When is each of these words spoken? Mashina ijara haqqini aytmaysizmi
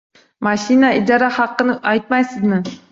Mashina 0.47 0.89
ijara 1.01 1.31
haqqini 1.39 1.79
aytmaysizmi 1.95 2.65